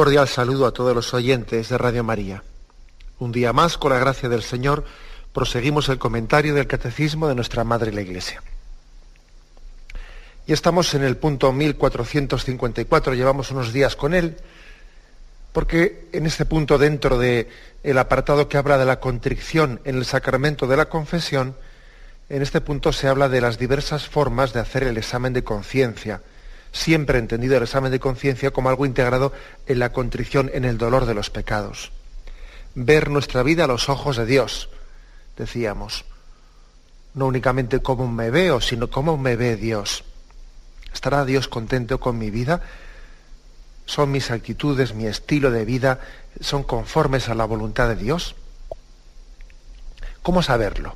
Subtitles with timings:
[0.00, 2.42] Cordial saludo a todos los oyentes de Radio María.
[3.18, 4.82] Un día más, con la gracia del Señor,
[5.34, 8.42] proseguimos el comentario del Catecismo de nuestra Madre la Iglesia.
[10.46, 14.38] Y estamos en el punto 1454, llevamos unos días con él,
[15.52, 17.48] porque en este punto, dentro del
[17.82, 21.56] el apartado que habla de la contrición en el sacramento de la confesión,
[22.30, 26.22] en este punto se habla de las diversas formas de hacer el examen de conciencia
[26.72, 29.32] siempre entendido el examen de conciencia como algo integrado
[29.66, 31.92] en la contrición, en el dolor de los pecados.
[32.74, 34.68] Ver nuestra vida a los ojos de Dios,
[35.36, 36.04] decíamos.
[37.14, 40.04] No únicamente cómo me veo, sino cómo me ve Dios.
[40.92, 42.62] ¿Estará Dios contento con mi vida?
[43.86, 46.00] ¿Son mis actitudes, mi estilo de vida,
[46.40, 48.36] son conformes a la voluntad de Dios?
[50.22, 50.94] ¿Cómo saberlo?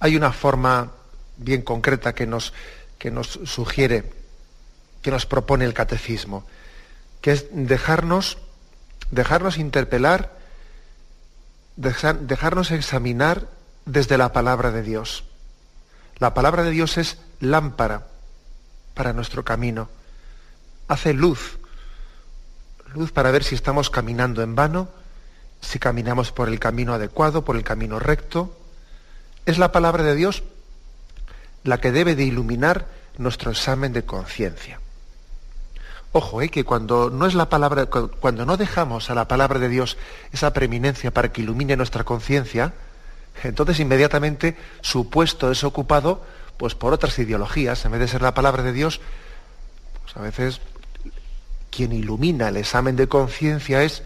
[0.00, 0.92] Hay una forma
[1.38, 2.52] bien concreta que nos,
[2.98, 4.04] que nos sugiere
[5.06, 6.44] que nos propone el catecismo,
[7.20, 8.38] que es dejarnos,
[9.12, 10.36] dejarnos interpelar,
[11.76, 13.46] dejarnos examinar
[13.84, 15.22] desde la palabra de Dios.
[16.18, 18.08] La palabra de Dios es lámpara
[18.94, 19.88] para nuestro camino,
[20.88, 21.60] hace luz,
[22.92, 24.88] luz para ver si estamos caminando en vano,
[25.60, 28.58] si caminamos por el camino adecuado, por el camino recto.
[29.44, 30.42] Es la palabra de Dios
[31.62, 34.80] la que debe de iluminar nuestro examen de conciencia.
[36.16, 39.68] Ojo, eh, que cuando no es la palabra, cuando no dejamos a la palabra de
[39.68, 39.98] Dios
[40.32, 42.72] esa preeminencia para que ilumine nuestra conciencia,
[43.44, 46.24] entonces inmediatamente su puesto es ocupado
[46.56, 47.84] pues por otras ideologías.
[47.84, 49.02] En vez de ser la palabra de Dios,
[50.04, 50.62] pues a veces
[51.70, 54.02] quien ilumina el examen de conciencia es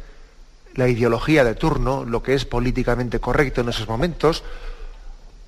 [0.74, 4.42] la ideología de turno, lo que es políticamente correcto en esos momentos,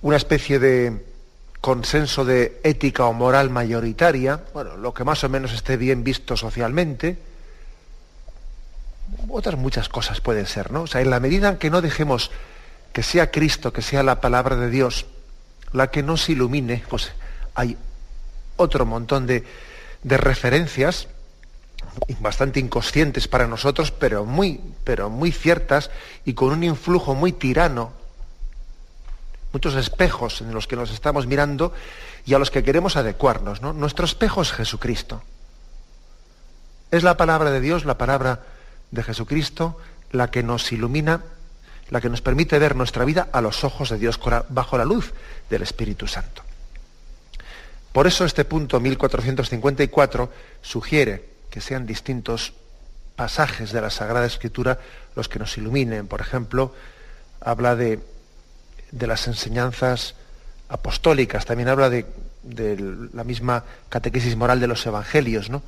[0.01, 1.12] una especie de,
[1.63, 6.37] consenso de ética o moral mayoritaria, bueno, lo que más o menos esté bien visto
[6.37, 7.19] socialmente,
[9.29, 10.83] otras muchas cosas pueden ser, ¿no?
[10.83, 12.33] O sea, en la medida en que no dejemos
[12.93, 15.07] que sea Cristo, que sea la palabra de Dios,
[15.73, 17.13] la que nos ilumine, pues
[17.55, 17.79] hay
[18.57, 19.45] otro montón de,
[20.03, 21.07] de referencias
[22.19, 25.91] bastante inconscientes para nosotros, pero muy, pero muy ciertas
[26.25, 28.02] y con un influjo muy tirano
[29.53, 31.73] muchos espejos en los que nos estamos mirando
[32.25, 33.61] y a los que queremos adecuarnos.
[33.61, 33.73] ¿no?
[33.73, 35.23] Nuestro espejo es Jesucristo.
[36.91, 38.41] Es la palabra de Dios, la palabra
[38.91, 39.79] de Jesucristo,
[40.11, 41.23] la que nos ilumina,
[41.91, 45.13] la que nos permite ver nuestra vida a los ojos de Dios bajo la luz
[45.49, 46.43] del Espíritu Santo.
[47.93, 50.31] Por eso este punto 1454
[50.63, 52.55] sugiere que sean distintos
[53.17, 54.79] pasajes de la Sagrada Escritura
[55.15, 56.07] los que nos iluminen.
[56.07, 56.75] Por ejemplo,
[57.41, 58.01] habla de
[58.93, 60.15] de las enseñanzas
[60.69, 62.07] apostólicas, también habla de,
[63.13, 65.63] la misma catequesis moral de los evangelios, ¿no?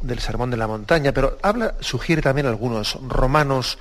[0.00, 3.78] del sermón de la montaña, pero habla, sugiere también algunos, Romanos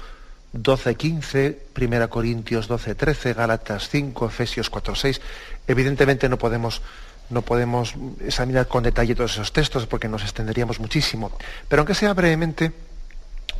[0.53, 5.21] 12, 15, 1 Corintios 12, 13, Gálatas 5, Efesios 4, 6.
[5.67, 6.81] Evidentemente no podemos,
[7.29, 11.31] no podemos examinar con detalle todos esos textos porque nos extenderíamos muchísimo,
[11.67, 12.71] pero aunque sea brevemente,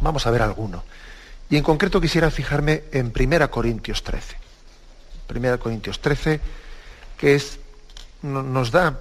[0.01, 0.83] vamos a ver alguno.
[1.49, 4.35] Y en concreto quisiera fijarme en 1 Corintios 13.
[5.33, 6.39] 1 Corintios 13,
[7.17, 7.59] que es,
[8.21, 8.99] nos da,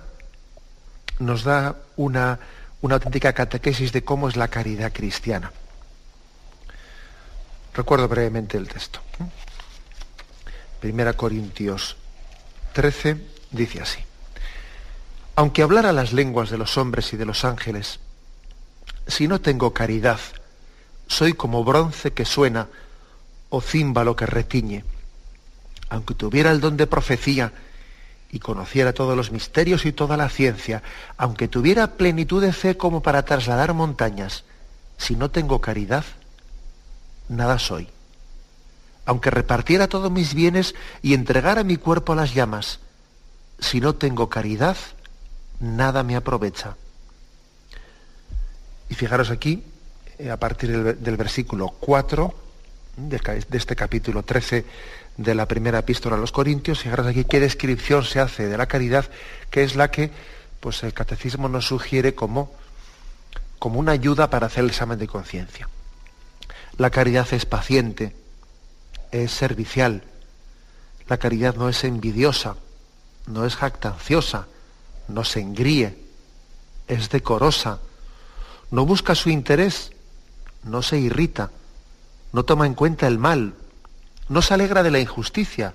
[1.19, 2.39] nos da una,
[2.83, 5.53] una auténtica catequesis de cómo es la caridad cristiana.
[7.75, 9.01] Recuerdo brevemente el texto.
[10.83, 11.97] 1 Corintios
[12.73, 13.17] 13
[13.51, 13.99] dice así.
[15.35, 18.01] Aunque hablara las lenguas de los hombres y de los ángeles,
[19.07, 20.19] si no tengo caridad,
[21.07, 22.69] soy como bronce que suena
[23.49, 24.85] o címbalo que retiñe.
[25.89, 27.53] Aunque tuviera el don de profecía
[28.31, 30.83] y conociera todos los misterios y toda la ciencia,
[31.17, 34.45] aunque tuviera plenitud de fe como para trasladar montañas,
[34.99, 36.05] si no tengo caridad,
[37.29, 37.89] nada soy.
[39.05, 42.81] Aunque repartiera todos mis bienes y entregara mi cuerpo a las llamas,
[43.61, 44.77] si no tengo caridad,
[45.61, 46.77] nada me aprovecha.
[48.89, 49.63] Y fijaros aquí,
[50.19, 52.35] eh, a partir del, versículo 4
[52.97, 54.65] de, este capítulo 13
[55.17, 58.67] de la primera epístola a los Corintios, fijaros aquí qué descripción se hace de la
[58.67, 59.05] caridad,
[59.51, 60.11] que es la que
[60.61, 62.53] pues, el catecismo nos sugiere como,
[63.59, 65.69] como una ayuda para hacer el examen de conciencia.
[66.79, 68.15] La caridad es paciente,
[69.11, 70.03] es servicial,
[71.09, 72.57] la caridad no es envidiosa,
[73.27, 74.47] no es jactanciosa,
[75.09, 75.99] no se engríe,
[76.89, 77.81] es decorosa,
[78.71, 79.93] no busca su interés,
[80.67, 81.51] no se irrita,
[82.33, 83.55] no toma en cuenta el mal,
[84.29, 85.75] no se alegra de la injusticia,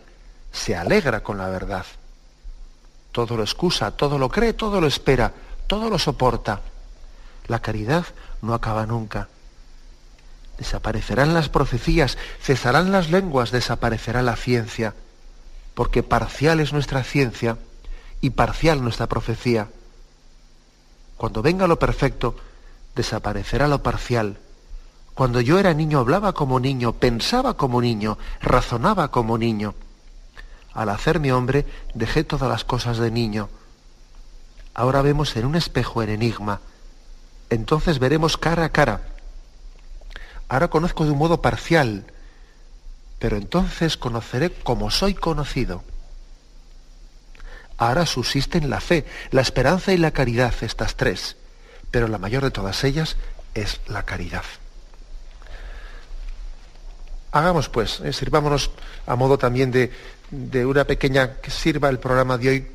[0.51, 1.85] se alegra con la verdad.
[3.11, 5.33] Todo lo excusa, todo lo cree, todo lo espera,
[5.67, 6.61] todo lo soporta.
[7.47, 8.05] La caridad
[8.41, 9.29] no acaba nunca.
[10.57, 14.93] Desaparecerán las profecías, cesarán las lenguas, desaparecerá la ciencia,
[15.73, 17.57] porque parcial es nuestra ciencia
[18.19, 19.69] y parcial nuestra profecía.
[21.17, 22.35] Cuando venga lo perfecto,
[22.93, 24.37] desaparecerá lo parcial
[25.13, 29.75] cuando yo era niño hablaba como niño, pensaba como niño, razonaba como niño.
[30.73, 33.49] Al hacerme hombre dejé todas las cosas de niño.
[34.73, 36.61] Ahora vemos en un espejo el enigma.
[37.49, 39.01] Entonces veremos cara a cara.
[40.47, 42.05] Ahora conozco de un modo parcial,
[43.19, 45.83] pero entonces conoceré como soy conocido.
[47.77, 51.35] Ahora subsisten la fe, la esperanza y la caridad, estas tres,
[51.89, 53.17] pero la mayor de todas ellas
[53.53, 54.43] es la caridad.
[57.31, 58.71] Hagamos pues, eh, sirvámonos
[59.07, 62.67] a modo también de, una pequeña, que sirva el programa de hoy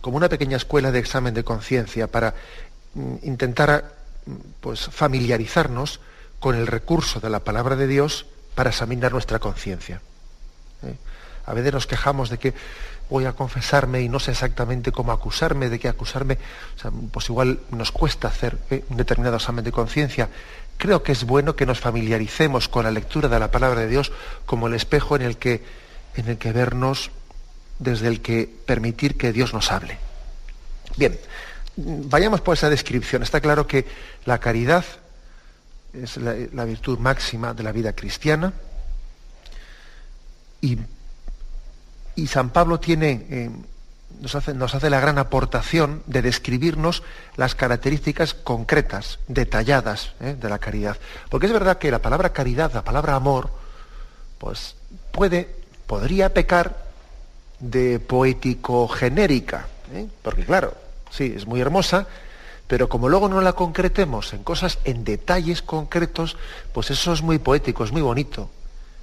[0.00, 2.34] como una pequeña escuela de examen de conciencia para
[2.94, 3.94] mm, intentar
[4.26, 6.00] mm, pues, familiarizarnos
[6.38, 10.00] con el recurso de la palabra de Dios para examinar nuestra conciencia.
[10.84, 10.94] ¿eh?
[11.46, 12.54] A veces nos quejamos de que
[13.10, 16.38] voy a confesarme y no sé exactamente cómo acusarme, de qué acusarme.
[17.10, 18.84] pues igual nos cuesta hacer ¿eh?
[18.88, 20.28] un determinado examen de conciencia
[20.76, 24.12] creo que es bueno que nos familiaricemos con la lectura de la palabra de Dios
[24.46, 25.62] como el espejo en el que,
[26.16, 27.10] en el que vernos,
[27.78, 29.98] desde el que permitir que Dios nos hable.
[30.96, 31.18] Bien,
[31.76, 33.22] vayamos por esa descripción.
[33.22, 33.84] Está claro que
[34.24, 34.84] la caridad
[35.92, 38.52] es la, virtud máxima de la vida cristiana
[40.60, 40.78] y,
[42.26, 43.26] San Pablo tiene...
[43.28, 43.50] Eh,
[44.20, 47.02] nos hace, la gran aportación de describirnos
[47.36, 50.36] las características concretas, detalladas ¿eh?
[50.40, 50.96] de la caridad.
[51.28, 53.50] Porque es verdad que la palabra caridad, la palabra amor,
[54.38, 54.76] pues
[55.12, 55.54] puede,
[55.86, 56.84] podría pecar
[57.60, 59.66] de poético genérica.
[59.92, 60.06] ¿eh?
[60.22, 60.74] Porque claro,
[61.10, 62.06] sí, es muy hermosa,
[62.66, 66.36] pero como luego no la concretemos en cosas, en detalles concretos,
[66.72, 68.50] pues eso es muy poético, es muy bonito.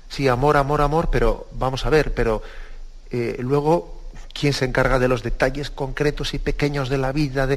[0.10, 2.42] Sí, amor, amor, amor, pero vamos a ver, pero
[3.12, 4.01] eh, luego
[4.34, 7.48] quién se encarga de los detalles concretos y pequeños de la vida,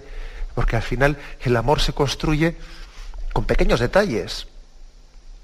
[0.54, 2.56] porque al final el amor se construye
[3.32, 4.46] con pequeños detalles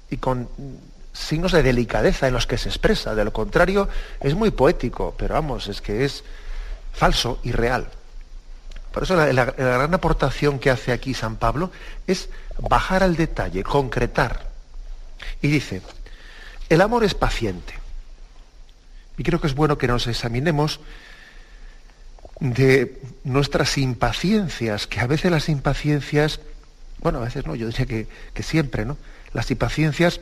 [0.09, 0.49] y con
[1.13, 3.15] signos de delicadeza en los que se expresa.
[3.15, 3.89] De lo contrario,
[4.19, 6.23] es muy poético, pero vamos, es que es
[6.93, 7.87] falso y real.
[8.91, 11.71] Por eso la gran aportación que hace aquí San Pablo
[12.07, 14.49] es bajar al detalle, concretar.
[15.41, 15.81] Y dice,
[16.69, 17.73] el amor es paciente.
[19.17, 20.79] Y creo que es bueno que nos examinemos
[22.41, 26.39] de nuestras impaciencias, que a veces las impaciencias,
[26.99, 28.97] bueno, a veces no, yo diría que, siempre, ¿no?
[29.31, 30.19] Las impaciencias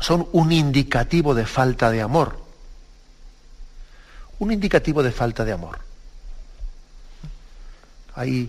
[0.00, 2.40] son un indicativo de falta de amor.
[4.38, 5.78] Un indicativo de falta de amor.
[8.14, 8.48] Ahí,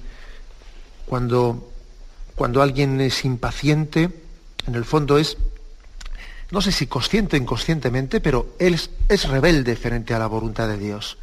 [1.06, 1.70] cuando,
[2.36, 4.10] cuando alguien es impaciente,
[4.65, 5.36] en el fondo es,
[6.51, 8.79] no sé si consciente o inconscientemente, pero él
[9.10, 11.17] es rebelde frente a la voluntad de Dios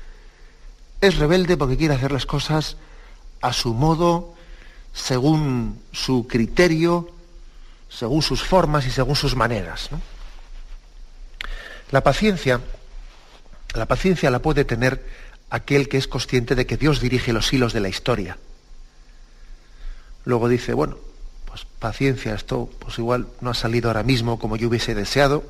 [1.06, 2.76] es rebelde porque quiere hacer las cosas
[3.40, 4.34] a su modo,
[4.92, 7.10] según su criterio,
[7.88, 9.90] según sus formas y según sus maneras.
[11.90, 12.60] La paciencia,
[13.74, 15.04] la paciencia la puede tener
[15.50, 18.38] aquel que es consciente de que Dios dirige los hilos de la historia.
[20.24, 20.96] Luego dice, bueno,
[21.44, 25.44] pues paciencia, esto pues igual no ha salido ahora mismo como yo hubiese deseado.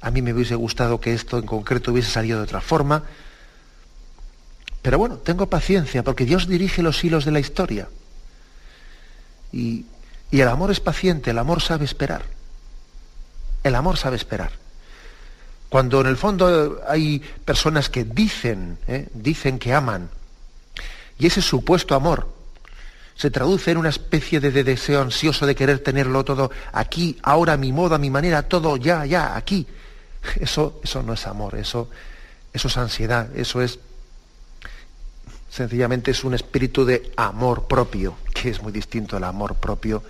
[0.00, 3.04] A mí me hubiese gustado que esto en concreto hubiese salido de otra forma
[4.86, 7.88] pero bueno, tengo paciencia porque Dios dirige los hilos de la historia.
[9.52, 9.84] Y,
[10.30, 12.22] el amor es paciente, el amor sabe esperar.
[13.64, 14.52] El amor sabe esperar.
[15.68, 19.08] Cuando en el fondo hay personas que dicen, ¿eh?
[19.12, 20.08] dicen que aman,
[21.18, 22.32] y ese supuesto amor
[23.16, 27.56] se traduce en una especie de, deseo ansioso de querer tenerlo todo aquí, ahora, a
[27.56, 29.66] mi modo, a mi manera, todo ya, ya, aquí.
[30.38, 31.88] Eso, eso no es amor, eso,
[32.52, 33.80] eso es ansiedad, eso es
[35.56, 40.02] sencillamente es un espíritu de amor propio, que es muy distinto al amor propio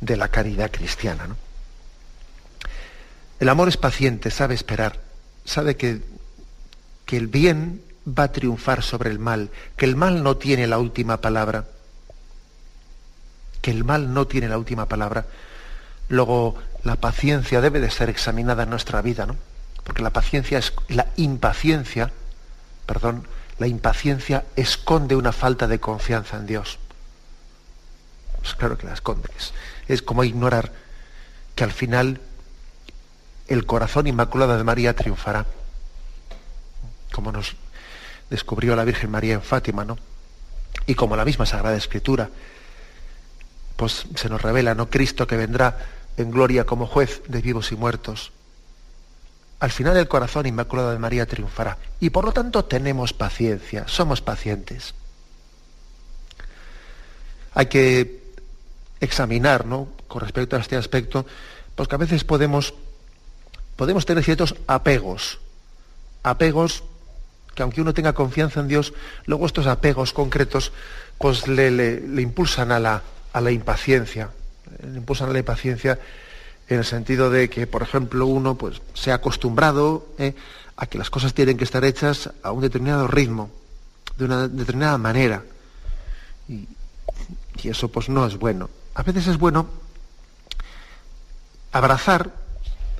[0.00, 1.28] de la caridad cristiana.
[3.38, 5.00] El amor es paciente, sabe esperar,
[5.44, 6.00] sabe que,
[7.04, 10.78] que el bien va a triunfar sobre el mal, que el mal no tiene la
[10.78, 11.66] última palabra,
[13.60, 15.26] que el mal no tiene la última palabra.
[16.08, 19.36] Luego, la paciencia debe de ser examinada en nuestra vida, ¿no?
[19.84, 22.10] Porque la paciencia es la impaciencia,
[22.86, 23.26] perdón,
[23.58, 26.78] la impaciencia esconde una falta de confianza en Dios.
[28.40, 29.28] Pues claro que la esconde.
[29.88, 30.72] Es, como ignorar
[31.54, 32.20] que al final
[33.48, 35.46] el corazón inmaculado de María triunfará.
[37.12, 37.56] Como nos
[38.28, 39.96] descubrió la Virgen María en Fátima, ¿no?
[40.86, 42.30] Y como la misma Sagrada Escritura,
[43.76, 44.90] pues se nos revela, ¿no?
[44.90, 45.78] Cristo que vendrá
[46.16, 48.32] en gloria como juez de vivos y muertos.
[49.60, 51.78] Al final el corazón inmaculado de María triunfará.
[52.00, 54.94] Y por lo tanto tenemos paciencia, somos pacientes.
[57.54, 58.22] Hay que
[59.00, 59.88] examinar, ¿no?
[60.08, 61.24] Con respecto a este aspecto,
[61.74, 62.74] pues que a veces podemos,
[63.76, 65.38] podemos tener ciertos apegos.
[66.22, 66.84] Apegos
[67.54, 68.92] que aunque uno tenga confianza en Dios,
[69.26, 70.72] luego estos apegos concretos
[71.18, 74.30] pues le, le impulsan a la, a la impaciencia.
[74.82, 75.98] Le impulsan a la impaciencia
[76.68, 80.34] en el sentido de que, por ejemplo, uno pues, se ha acostumbrado ¿eh?
[80.76, 83.50] a que las cosas tienen que estar hechas a un determinado ritmo,
[84.16, 85.42] de una determinada manera.
[86.48, 86.66] Y,
[87.64, 88.68] eso pues no es bueno.
[88.94, 89.66] A veces es bueno
[91.72, 92.30] abrazar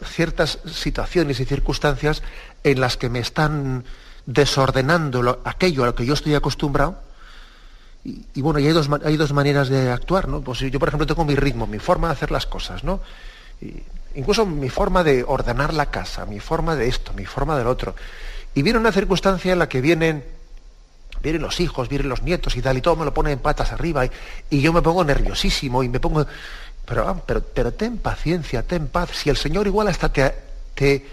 [0.03, 2.23] ciertas situaciones y circunstancias
[2.63, 3.85] en las que me están
[4.25, 6.99] desordenando aquello a lo que yo estoy acostumbrado.
[8.05, 10.41] Y, bueno, hay dos, hay dos maneras de actuar, ¿no?
[10.41, 13.01] Pues yo, por ejemplo, tengo mi ritmo, mi forma de hacer las cosas, ¿no?
[14.15, 17.95] Incluso mi forma de ordenar la casa, mi forma de esto, mi forma del otro.
[18.55, 20.25] Y viene una circunstancia en la que vienen,
[21.23, 23.73] vienen los hijos, vienen los nietos y tal, y todo me lo pone en patas
[23.73, 24.07] arriba,
[24.51, 26.27] y, yo me pongo nerviosísimo y me pongo...
[26.87, 29.09] Pero, ah, pero, pero, ten paciencia, ten paz.
[29.15, 30.35] Si el Señor igual hasta te,
[30.75, 31.07] te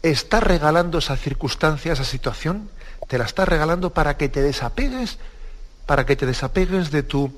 [0.00, 2.70] está regalando esa circunstancia, esa situación,
[3.08, 5.18] te la está regalando para que te desapegues,
[5.86, 7.32] para que te desapegues de tu,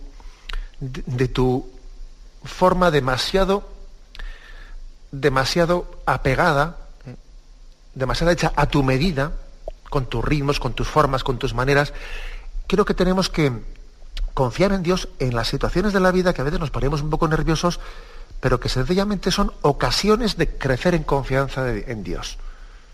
[0.79, 1.71] de tu
[2.45, 3.80] forma demasiado
[5.13, 6.77] demasiado apegada,
[7.95, 9.33] demasiado hecha a tu medida,
[9.89, 11.93] con tus ritmos, con tus formas, con tus maneras,
[12.67, 13.53] creo que tenemos que
[14.35, 17.11] confiar en Dios en las situaciones de la vida que a veces nos ponemos un
[17.11, 17.81] poco nerviosos,
[18.41, 22.39] pero que sencillamente son ocasiones de crecer en confianza en Dios.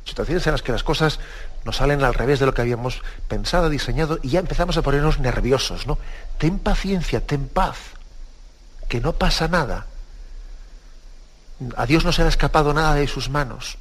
[0.04, 1.20] Situaciones en las que las cosas
[1.64, 5.18] nos salen al revés de lo que habíamos pensado, diseñado, y ya empezamos a ponernos
[5.18, 5.98] nerviosos, ¿no?
[6.38, 7.76] Ten paciencia, ten paz,
[8.88, 9.86] que no pasa nada.
[11.76, 13.78] A Dios no se le ha escapado nada de sus manos.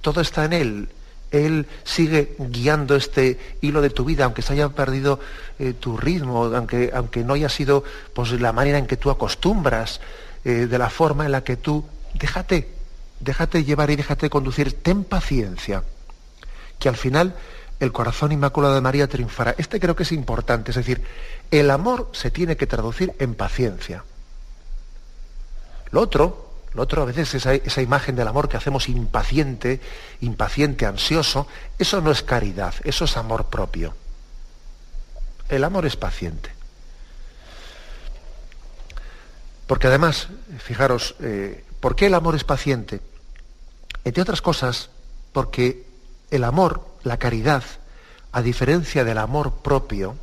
[0.00, 0.88] Todo está en Él.
[1.30, 5.20] Él sigue guiando este hilo de tu vida, aunque se haya perdido
[5.58, 10.00] eh, tu ritmo, aunque, aunque, no haya sido pues, la manera en que tú acostumbras,
[10.44, 11.84] eh, de la forma en la que tú...
[12.14, 12.68] Déjate,
[13.20, 14.82] déjate llevar y déjate conducir.
[14.82, 15.84] Ten paciencia,
[16.80, 17.36] que al final
[17.78, 19.54] el corazón inmaculado de María triunfará.
[19.56, 21.02] Este creo que es importante, es decir,
[21.50, 24.04] el amor se tiene que traducir en paciencia.
[25.92, 29.80] Lo otro, lo otro a veces esa, esa imagen del amor que hacemos impaciente,
[30.20, 31.46] impaciente, ansioso,
[31.78, 33.94] eso no es caridad, eso es amor propio.
[35.48, 36.50] El amor es paciente.
[39.66, 40.28] Porque además,
[40.58, 43.00] fijaros, eh, ¿por qué el amor es paciente?
[44.04, 44.90] Entre otras cosas,
[45.32, 45.86] porque
[46.30, 47.64] el amor, la caridad,
[48.32, 50.16] a diferencia del amor propio,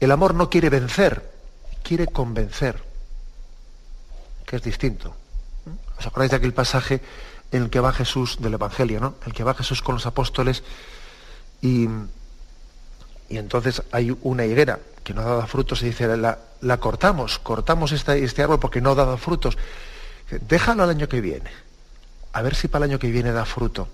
[0.00, 1.30] el amor no quiere vencer,
[1.82, 2.85] quiere convencer
[4.46, 5.14] que es distinto.
[5.98, 7.02] ¿Os acordáis de aquel pasaje
[7.50, 9.14] en el que va Jesús del Evangelio, ¿no?
[9.26, 10.62] El que va Jesús con los apóstoles
[11.60, 11.88] y,
[13.28, 17.38] y entonces hay una higuera que no ha dado frutos y dice, la, la cortamos,
[17.38, 19.56] cortamos este árbol porque no ha dado frutos.
[20.48, 21.50] Déjalo al año que viene,
[22.32, 23.88] a ver si para el año que viene da fruto.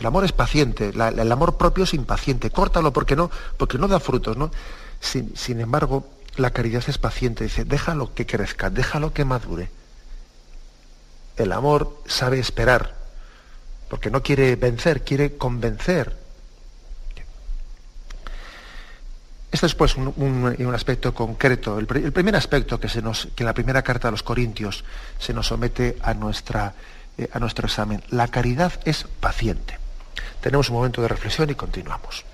[0.00, 3.98] El amor es paciente, el amor propio es impaciente, córtalo porque no, porque no da
[3.98, 4.50] frutos, ¿no?
[5.00, 6.08] Sin, sin embargo,
[6.38, 9.70] la caridad es paciente, dice, déjalo que crezca, déjalo que madure.
[11.36, 12.94] El amor sabe esperar,
[13.88, 16.16] porque no quiere vencer, quiere convencer.
[19.50, 23.54] Este es pues un, aspecto concreto, el, primer aspecto que, se nos, que en la
[23.54, 24.84] primera carta a los Corintios
[25.18, 26.74] se nos somete a, nuestra,
[27.16, 28.02] eh, a nuestro examen.
[28.10, 29.78] La caridad es paciente.
[30.42, 32.24] Tenemos un momento de reflexión y continuamos.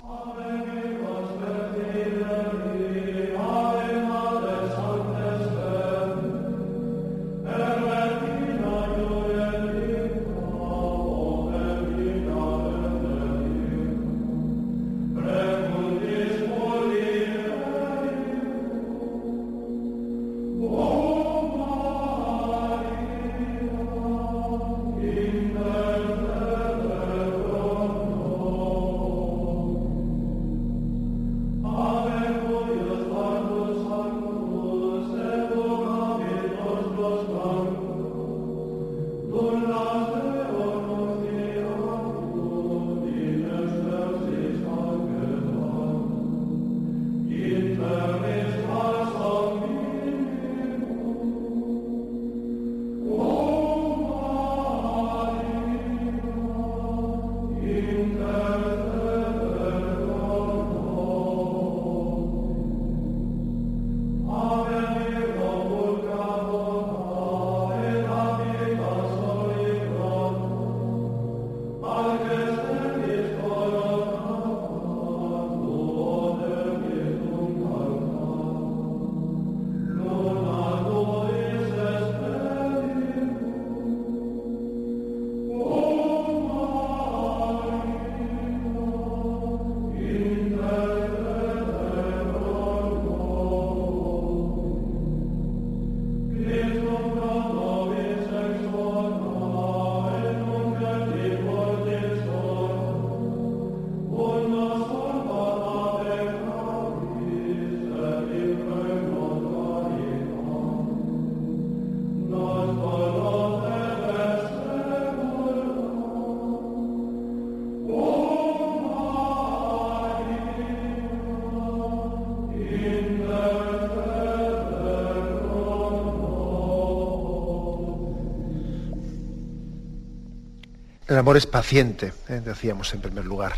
[131.07, 132.41] El amor es paciente, ¿eh?
[132.43, 133.53] decíamos en primer lugar.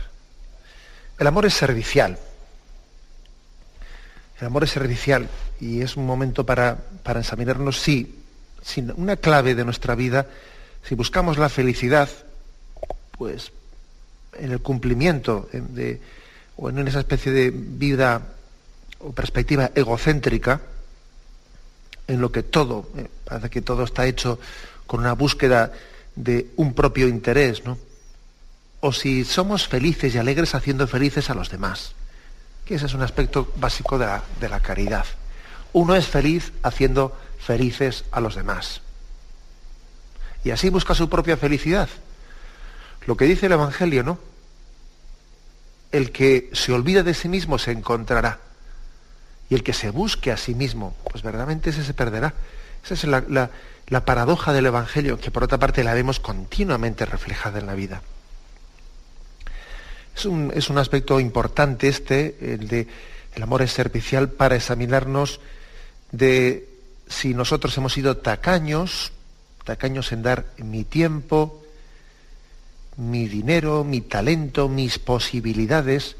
[1.17, 2.17] El amor es servicial.
[4.39, 5.29] El amor es servicial
[5.59, 8.21] y es un momento para, para examinarnos si,
[8.95, 10.27] una clave de nuestra vida,
[10.83, 12.09] si buscamos la felicidad,
[13.17, 13.51] pues
[14.33, 16.01] en el cumplimiento de,
[16.57, 18.21] o en esa especie de vida
[18.99, 20.61] o perspectiva egocéntrica,
[22.07, 24.39] en lo que todo, eh, parece que todo está hecho
[24.85, 25.71] con una búsqueda
[26.17, 27.77] de un propio interés, ¿no?
[28.81, 31.93] O si somos felices y alegres haciendo felices a los demás,
[32.65, 35.05] que ese es un aspecto básico de la, de la caridad.
[35.73, 38.81] Uno es feliz haciendo felices a los demás.
[40.43, 41.89] Y así busca su propia felicidad.
[43.05, 44.19] Lo que dice el Evangelio, ¿no?
[45.91, 48.39] El que se olvida de sí mismo se encontrará.
[49.49, 52.33] Y el que se busque a sí mismo, pues verdaderamente ese se perderá.
[52.91, 53.49] Esa es
[53.89, 58.01] la, paradoja del Evangelio, que por otra parte la vemos continuamente reflejada en la vida.
[60.15, 62.87] Es un, es un aspecto importante este, el de
[63.37, 65.39] el amor es servicial, para examinarnos
[66.11, 66.67] de
[67.07, 69.11] si nosotros hemos sido tacaños,
[69.63, 71.63] tacaños en dar mi tiempo,
[72.95, 76.15] mi dinero, mi talento, mis posibilidades,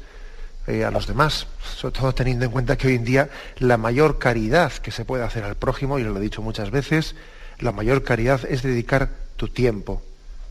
[0.68, 1.46] eh, a los demás,
[1.78, 5.24] sobre todo teniendo en cuenta que hoy en día la mayor caridad que se puede
[5.24, 7.14] hacer al prójimo, y lo he dicho muchas veces,
[7.58, 10.02] la mayor caridad es dedicar tu tiempo.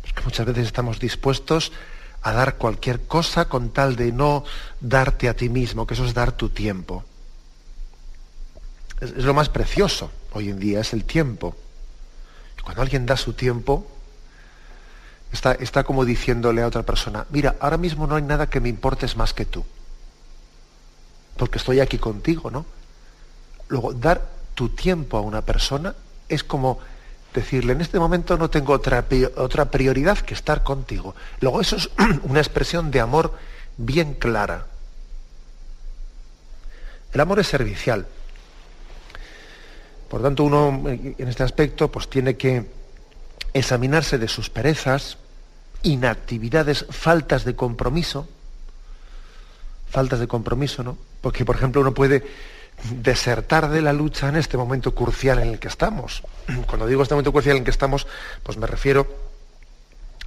[0.02, 1.72] Porque muchas veces estamos dispuestos
[2.24, 4.44] a dar cualquier cosa con tal de no
[4.82, 7.04] darte a ti mismo, que eso es dar tu tiempo.
[9.00, 11.56] Es, lo más precioso hoy en día, es el tiempo.
[12.64, 13.86] Cuando alguien da su tiempo,
[15.32, 18.70] está, está como diciéndole a otra persona, mira, ahora mismo no hay nada que me
[18.70, 19.64] importes más que tú
[21.38, 22.66] porque estoy aquí contigo, ¿no?
[23.70, 25.94] Luego, dar tu tiempo a una persona
[26.28, 26.80] es como
[27.34, 31.16] decirle, en este momento no tengo otra, otra prioridad que estar contigo.
[31.40, 31.90] Luego, eso es
[32.24, 33.34] una expresión de amor
[33.78, 34.66] bien clara.
[37.14, 38.08] El amor es servicial.
[40.10, 42.66] Por tanto, uno en este aspecto pues tiene que
[43.54, 45.18] examinarse de sus perezas,
[45.84, 48.28] inactividades, faltas de compromiso,
[49.90, 50.98] faltas de compromiso, ¿no?
[51.28, 52.24] Porque, por ejemplo, uno puede
[52.90, 56.24] desertar de la lucha en este momento crucial en el que estamos.
[56.68, 58.08] Cuando digo este momento crucial en el que estamos,
[58.44, 59.06] pues me refiero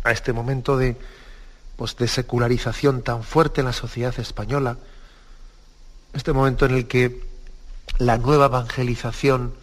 [0.04, 0.98] a este momento de,
[1.76, 4.76] pues de secularización tan fuerte en la sociedad española,
[6.12, 7.24] este momento en el que
[7.96, 9.54] la nueva evangelización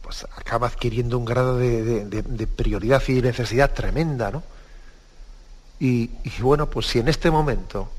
[0.00, 4.44] pues, acaba adquiriendo un grado de, prioridad y necesidad tremenda, ¿no?
[5.80, 6.08] y
[6.38, 7.90] bueno, pues si en este momento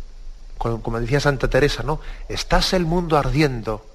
[0.59, 2.01] como decía Santa Teresa, ¿no?
[2.27, 3.85] Estás el mundo ardiendo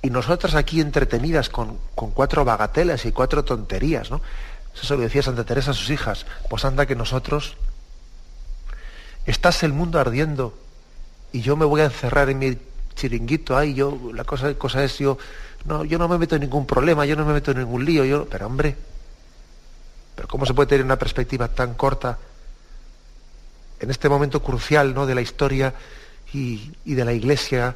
[0.00, 4.20] y nosotras aquí entretenidas con, cuatro bagatelas y cuatro tonterías, ¿no?
[4.74, 6.26] Eso lo decía Santa Teresa a sus hijas.
[6.48, 7.56] Pues anda que nosotros,
[9.26, 10.58] estás el mundo ardiendo
[11.32, 12.58] y yo me voy a encerrar en mi
[12.94, 15.18] chiringuito ahí, yo, la cosa, cosa es, yo
[15.66, 18.04] no, yo no me meto en ningún problema, yo no me meto en ningún lío,
[18.04, 18.74] yo, pero hombre,
[20.16, 22.18] pero ¿cómo se puede tener una perspectiva tan corta
[23.82, 25.06] en este momento crucial ¿no?
[25.06, 25.74] de la historia
[26.32, 27.74] y, de la Iglesia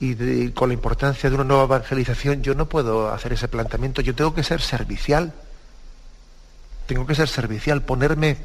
[0.00, 4.14] y con la importancia de una nueva evangelización, yo no puedo hacer ese planteamiento, yo
[4.14, 5.32] tengo que ser servicial,
[6.86, 8.36] tengo que ser servicial, ponerme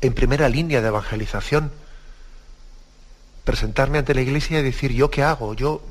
[0.00, 1.70] en primera línea de evangelización,
[3.44, 5.54] presentarme ante la Iglesia y decir, ¿yo qué hago?
[5.54, 5.82] ¿Yo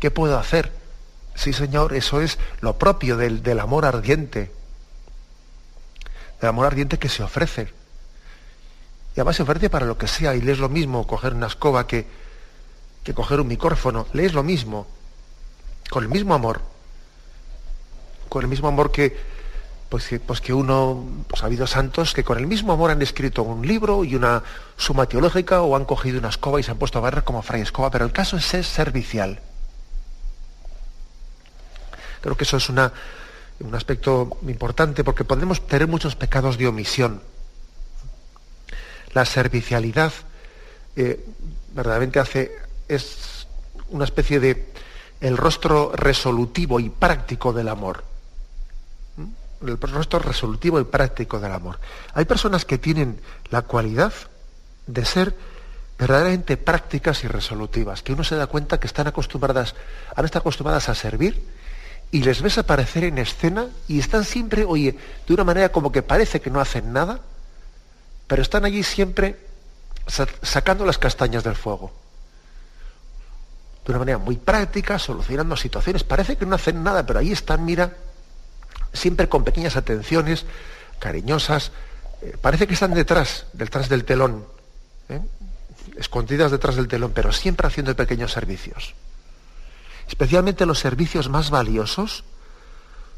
[0.00, 0.72] qué puedo hacer?
[1.34, 4.50] Sí, Señor, eso es lo propio del amor ardiente,
[6.40, 7.79] del amor ardiente que se ofrece.
[9.20, 11.86] Y además se ofrece para lo que sea, y lees lo mismo coger una escoba
[11.86, 12.06] que,
[13.04, 14.86] que coger un micrófono, lees lo mismo,
[15.90, 16.62] con el mismo amor,
[18.30, 19.14] con el mismo amor que,
[19.90, 23.02] pues que, pues que uno, pues ha habido santos que con el mismo amor han
[23.02, 24.42] escrito un libro y una
[24.78, 27.60] suma teológica o han cogido una escoba y se han puesto a barrer como fray
[27.60, 29.38] escoba, pero el caso es ser servicial.
[32.22, 32.90] Creo que eso es una,
[33.58, 37.20] un aspecto importante porque podemos tener muchos pecados de omisión
[39.12, 40.12] la servicialidad
[40.96, 41.24] eh,
[41.72, 42.52] verdaderamente hace,
[42.88, 43.46] es
[43.90, 44.70] una especie de
[45.20, 48.04] el rostro resolutivo y práctico del amor.
[49.16, 49.68] ¿Mm?
[49.68, 51.78] El rostro resolutivo y práctico del amor.
[52.14, 53.20] Hay personas que tienen
[53.50, 54.12] la cualidad
[54.86, 55.34] de ser
[55.98, 59.74] verdaderamente prácticas y resolutivas, que uno se da cuenta que están acostumbradas,
[60.16, 61.44] han estado acostumbradas a servir
[62.10, 64.96] y les ves aparecer en escena y están siempre, oye,
[65.26, 67.20] de una manera como que parece que no hacen nada,
[68.30, 69.40] pero están allí siempre
[70.06, 71.92] sacando las castañas del fuego.
[73.84, 76.04] De una manera muy práctica, solucionando situaciones.
[76.04, 77.92] Parece que no hacen nada, pero ahí están, mira,
[78.92, 80.46] siempre con pequeñas atenciones,
[81.00, 81.72] cariñosas,
[82.22, 84.46] eh, parece que están detrás, detrás del telón,
[85.08, 85.20] ¿eh?
[85.96, 88.94] escondidas detrás del telón, pero siempre haciendo pequeños servicios.
[90.06, 92.22] Especialmente los servicios más valiosos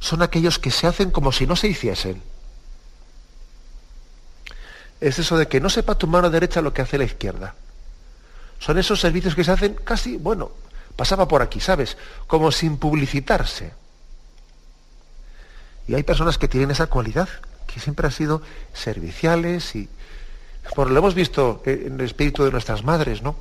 [0.01, 2.23] son aquellos que se hacen como si no se hiciesen.
[5.03, 7.57] Es eso de que no sepa tu mano derecha lo que hace la izquierda.
[8.61, 10.53] Son esos servicios que se hacen casi, bueno,
[10.95, 11.97] pasaba por aquí, ¿sabes?
[12.29, 13.73] Como sin publicitarse.
[15.89, 17.29] Y hay personas que tienen esa cualidad,
[17.67, 19.89] que siempre han sido serviciales y...
[20.77, 23.35] Por lo hemos visto en el espíritu de nuestras madres, ¿no?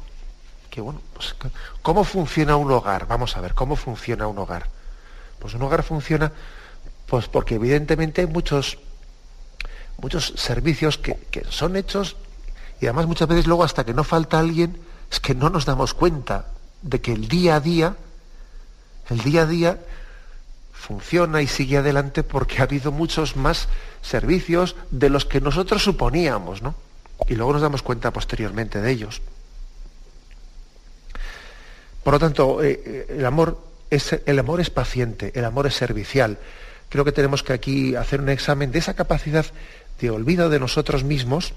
[0.72, 1.36] Que bueno, pues,
[1.84, 3.06] ¿cómo funciona un hogar?
[3.06, 4.66] Vamos a ver, ¿cómo funciona un hogar?
[5.38, 6.32] Pues un hogar funciona,
[7.06, 8.80] pues porque evidentemente hay muchos,
[10.02, 12.16] muchos servicios que, que son hechos
[12.82, 14.78] y además muchas veces luego hasta que no falta alguien,
[15.10, 16.48] es que no nos damos cuenta
[16.82, 17.96] de que el día a día,
[19.10, 19.80] el día a día
[20.74, 23.70] funciona y sigue adelante porque ha habido muchos más
[24.02, 26.74] servicios de los que nosotros suponíamos, ¿no?
[27.28, 29.22] Y luego nos damos cuenta posteriormente de ellos.
[32.04, 33.60] Por lo tanto, eh, eh, el, amor
[33.92, 36.40] es, el amor es paciente, el amor es servicial.
[36.90, 39.46] Creo que tenemos que aquí hacer un examen de esa capacidad
[40.00, 41.54] de olvido de nosotros mismos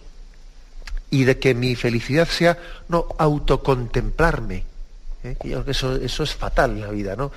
[1.10, 4.64] y de que mi felicidad sea no autocontemplarme.
[5.22, 5.36] ¿eh?
[5.66, 7.30] Eso, eso es fatal en la vida, ¿no?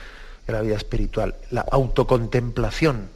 [0.48, 1.36] En la vida espiritual.
[1.52, 3.10] La autocontemplación.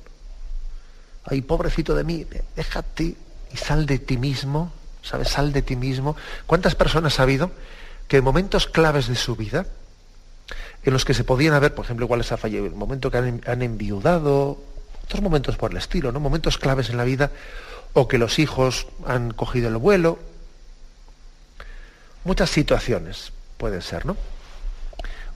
[1.26, 3.16] Ay, pobrecito de mí, déjate
[3.54, 5.30] y sal de ti mismo, ¿sabes?
[5.30, 6.16] Sal de ti mismo.
[6.46, 7.52] ¿Cuántas personas ha habido
[8.08, 9.66] que en momentos claves de su vida,
[10.84, 13.18] en los que se podían haber, por ejemplo, igual les ha fallado, el momento que
[13.18, 14.58] han, han enviudado,
[15.04, 16.20] otros momentos por el estilo, ¿no?
[16.20, 17.32] Momentos claves en la vida,
[17.94, 20.20] o que los hijos han cogido el vuelo,
[22.24, 24.18] muchas situaciones pueden ser, ¿no?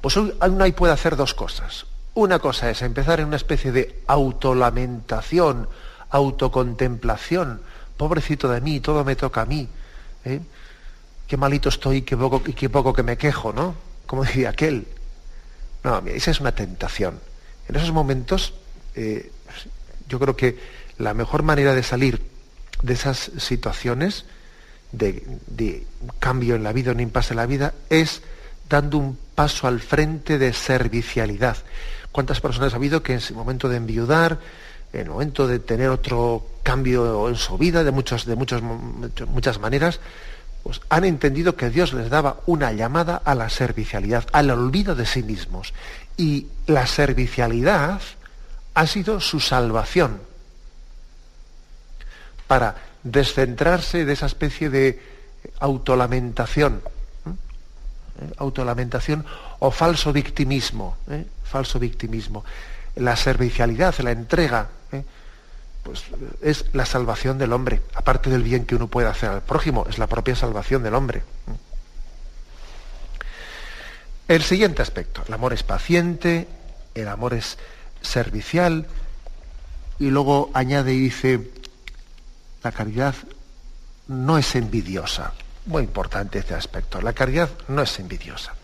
[0.01, 1.85] Pues uno ahí puede hacer dos cosas.
[2.13, 5.67] Una cosa es empezar en una especie de autolamentación,
[6.11, 7.61] autocontemplación.
[7.97, 9.67] Pobrecito de mí, todo me toca a mí.
[10.23, 10.39] ¿eh?
[11.27, 13.75] Qué malito estoy qué poco, y qué poco que me quejo, ¿no?
[14.05, 14.87] Como decía aquel.
[15.83, 17.19] No, esa es una tentación.
[17.67, 18.53] En esos momentos,
[18.95, 19.31] eh,
[20.07, 20.59] yo creo que
[20.99, 22.34] la mejor manera de salir
[22.85, 24.25] de esas situaciones
[24.91, 25.85] de,
[26.19, 28.21] cambio en la vida, un impasse en la vida, es
[28.69, 31.57] dando un paso al frente de servicialidad.
[32.11, 34.39] ¿Cuántas personas ha habido que en ese momento de enviudar,
[34.93, 39.99] en el momento de tener otro cambio en su vida, de, muchos, de muchas maneras,
[40.63, 45.05] pues han entendido que Dios les daba una llamada a la servicialidad, al olvido de
[45.05, 45.73] sí mismos.
[46.17, 47.99] Y la servicialidad
[48.73, 50.19] ha sido su salvación
[52.47, 55.01] para descentrarse de esa especie de
[55.59, 56.81] autolamentación,
[57.25, 58.33] ¿eh?
[58.37, 59.25] autolamentación
[59.59, 61.25] o falso victimismo, ¿eh?
[61.43, 62.43] falso victimismo.
[62.95, 65.03] La servicialidad, la entrega, ¿eh?
[65.83, 66.03] pues
[66.41, 69.97] es la salvación del hombre, aparte del bien que uno puede hacer al prójimo, es
[69.97, 71.23] la propia salvación del hombre.
[74.27, 76.47] El siguiente aspecto, el amor es paciente,
[76.95, 77.59] el amor es
[78.01, 78.87] servicial,
[79.99, 81.51] y luego añade y dice,
[82.65, 83.13] la caridad
[84.07, 85.33] no es envidiosa.
[85.67, 86.99] Muy importante este aspecto.
[86.99, 88.55] La caridad no es envidiosa.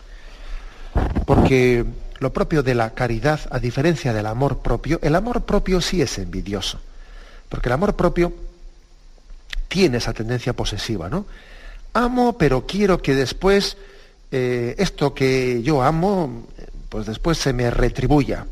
[1.24, 1.84] Porque
[2.18, 6.18] lo propio de la caridad, a diferencia del amor propio, el amor propio sí es
[6.18, 6.80] envidioso.
[7.48, 8.32] Porque el amor propio
[9.68, 11.24] tiene esa tendencia posesiva, ¿no?
[11.92, 13.76] Amo, pero quiero que después
[14.32, 16.48] eh, esto que yo amo,
[16.88, 18.46] pues después se me retribuya.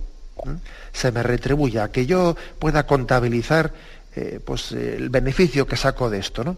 [0.92, 3.72] Se me retribuya, que yo pueda contabilizar
[4.16, 6.44] eh, pues, el beneficio que saco de esto.
[6.44, 6.56] ¿no?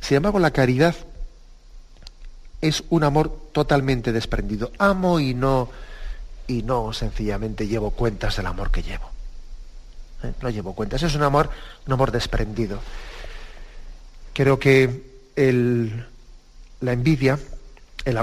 [0.00, 0.94] Sin embargo, la caridad
[2.60, 4.72] es un amor totalmente desprendido.
[4.78, 5.70] Amo y no,
[6.46, 9.10] y no sencillamente llevo cuentas del amor que llevo.
[10.22, 10.32] ¿Eh?
[10.42, 11.02] No llevo cuentas.
[11.02, 11.50] Es un amor,
[11.86, 12.80] un amor desprendido.
[14.32, 17.38] Creo que la envidia,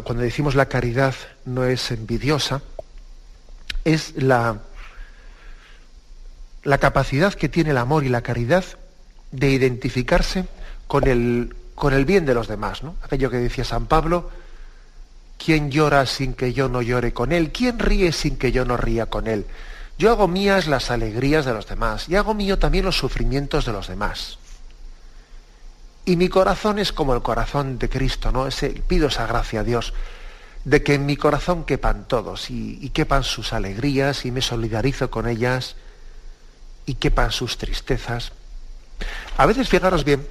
[0.03, 2.61] cuando decimos la caridad no es envidiosa,
[3.83, 4.59] es la,
[6.63, 8.63] la capacidad que tiene el amor y la caridad
[9.31, 10.45] de identificarse
[10.87, 12.83] con el, con el bien de los demás.
[12.83, 12.95] ¿no?
[13.03, 14.29] Aquello que decía San Pablo,
[15.37, 17.51] ¿quién llora sin que yo no llore con él?
[17.51, 19.45] ¿Quién ríe sin que yo no ría con él?
[19.97, 23.73] Yo hago mías las alegrías de los demás y hago mío también los sufrimientos de
[23.73, 24.39] los demás.
[26.05, 28.47] Y mi corazón es como el corazón de Cristo, ¿no?
[28.47, 29.93] Ese, pido esa gracia a Dios
[30.65, 35.09] de que en mi corazón quepan todos y, y quepan sus alegrías y me solidarizo
[35.09, 35.75] con ellas
[36.85, 38.31] y quepan sus tristezas.
[39.37, 40.25] A veces, fijaros bien,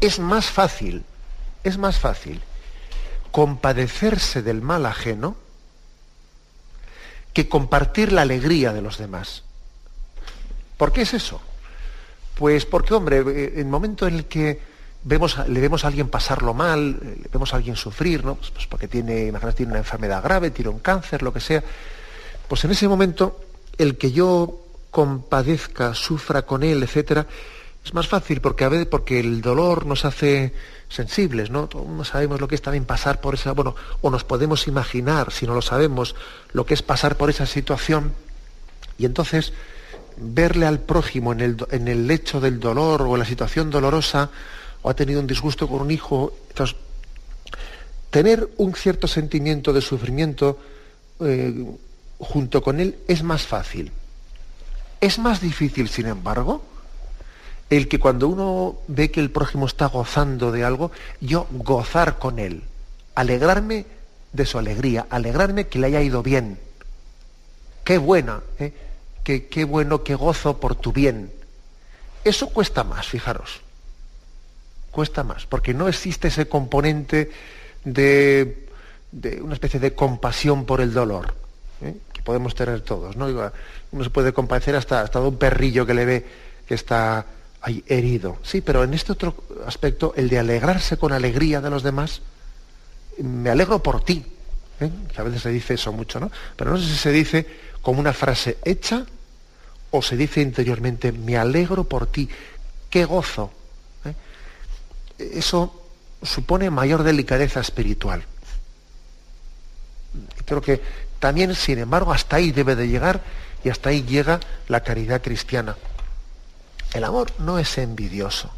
[0.00, 1.04] es más fácil,
[1.64, 2.40] es más fácil
[3.30, 5.36] compadecerse del mal ajeno
[7.32, 9.44] que compartir la alegría de los demás.
[10.76, 11.40] ¿Por qué es eso?
[12.34, 14.60] Pues porque, hombre, en el momento en el que
[15.04, 18.34] vemos, le vemos a alguien pasarlo mal, le vemos a alguien sufrir, ¿no?
[18.34, 21.62] Pues, pues porque tiene, imagínate, tiene una enfermedad grave, tiene un cáncer, lo que sea,
[22.48, 23.40] pues en ese momento
[23.78, 27.26] el que yo compadezca, sufra con él, etcétera,
[27.84, 30.52] es más fácil porque a veces porque el dolor nos hace
[30.88, 31.68] sensibles, ¿no?
[31.72, 35.46] No sabemos lo que es también pasar por esa, bueno, o nos podemos imaginar, si
[35.46, 36.14] no lo sabemos,
[36.52, 38.12] lo que es pasar por esa situación.
[38.98, 39.52] Y entonces
[40.16, 44.30] verle al prójimo en el, en el lecho del dolor o en la situación dolorosa,
[44.82, 46.76] o ha tenido un disgusto con un hijo, entonces
[48.10, 50.58] tener un cierto sentimiento de sufrimiento
[51.20, 51.64] eh,
[52.18, 53.92] junto con él es más fácil.
[55.00, 56.62] Es más difícil, sin embargo,
[57.70, 62.38] el que cuando uno ve que el prójimo está gozando de algo, yo gozar con
[62.38, 62.64] él,
[63.14, 63.86] alegrarme
[64.32, 66.58] de su alegría, alegrarme que le haya ido bien.
[67.84, 68.72] Qué buena, ¿eh?
[69.24, 71.32] qué, qué bueno, qué gozo por tu bien.
[72.24, 73.60] Eso cuesta más, fijaros.
[74.90, 77.30] Cuesta más, porque no existe ese componente
[77.84, 78.68] de,
[79.40, 81.34] una especie de compasión por el dolor,
[81.82, 81.94] ¿eh?
[82.24, 83.16] Podemos tener todos.
[83.16, 83.26] ¿no?
[83.26, 86.26] Uno se puede compadecer hasta, hasta de un perrillo que le ve
[86.66, 87.26] que está
[87.62, 88.38] hay herido.
[88.42, 89.34] Sí, pero en este otro
[89.66, 92.22] aspecto, el de alegrarse con alegría de los demás,
[93.18, 94.24] me alegro por ti.
[94.80, 94.90] ¿eh?
[95.14, 96.30] Que a veces se dice eso mucho, ¿no?
[96.56, 97.46] Pero no sé si se dice
[97.82, 99.04] como una frase hecha
[99.90, 102.28] o se dice interiormente, me alegro por ti,
[102.88, 103.52] qué gozo.
[104.04, 104.14] ¿eh?
[105.18, 105.82] Eso
[106.22, 108.24] supone mayor delicadeza espiritual.
[110.44, 110.80] Creo que
[111.20, 113.20] también, sin embargo, hasta ahí debe de llegar
[113.62, 115.76] y hasta ahí llega la caridad cristiana.
[116.94, 118.50] El amor no es envidioso.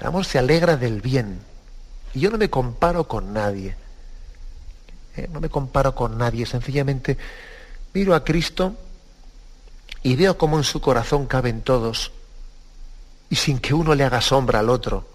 [0.00, 1.40] El amor se alegra del bien.
[2.14, 3.76] Y yo no me comparo con nadie.
[5.16, 6.46] Eh, no me comparo con nadie.
[6.46, 7.18] Sencillamente
[7.92, 8.76] miro a Cristo
[10.02, 12.12] y veo cómo en su corazón caben todos.
[13.30, 15.08] Y sin que uno le haga sombra al otro.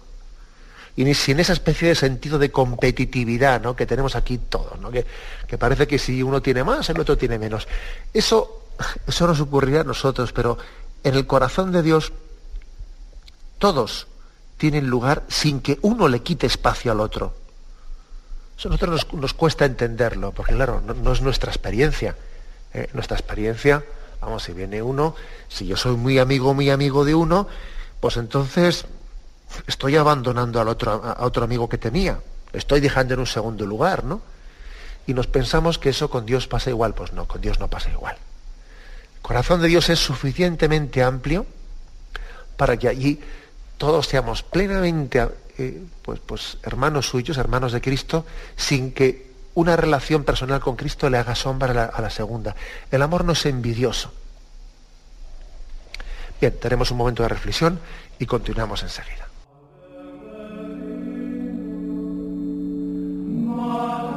[0.96, 3.76] Y sin esa especie de sentido de competitividad ¿no?
[3.76, 4.78] que tenemos aquí todos.
[4.80, 4.90] ¿no?
[4.90, 5.06] Que,
[5.46, 7.68] que, parece que si uno tiene más, el otro tiene menos.
[8.12, 8.66] Eso,
[9.06, 10.58] eso nos ocurriría a nosotros, pero
[11.04, 12.12] en el corazón de Dios
[13.58, 14.08] todos
[14.56, 17.34] tienen lugar sin que uno le quite espacio al otro.
[18.58, 22.14] Eso a nosotros nos, cuesta entenderlo, porque claro, no, es nuestra experiencia.
[22.74, 22.90] ¿eh?
[22.92, 23.82] Nuestra experiencia,
[24.20, 25.14] vamos, si viene uno,
[25.48, 27.48] si yo soy muy amigo, muy amigo de uno,
[28.00, 28.84] pues entonces
[29.66, 32.20] estoy abandonando al otro, a otro amigo que tenía.
[32.52, 34.20] estoy dejando en un segundo lugar, ¿no?
[35.06, 36.94] Y nos pensamos que eso con Dios pasa igual.
[36.94, 38.16] Pues no, con Dios no pasa igual
[39.30, 41.46] corazón de Dios es suficientemente amplio
[42.56, 43.20] para que allí
[43.78, 45.24] todos seamos plenamente
[45.56, 51.08] eh, pues, pues, hermanos suyos, hermanos de Cristo, sin que una relación personal con Cristo
[51.08, 52.56] le haga sombra a la segunda.
[52.90, 54.12] El amor no es envidioso.
[56.40, 57.78] Bien, tenemos un momento de reflexión
[58.18, 59.29] y continuamos enseguida.
[63.70, 64.09] Lord.